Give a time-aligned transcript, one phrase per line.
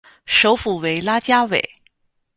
[0.25, 1.75] 首府为拉加韦。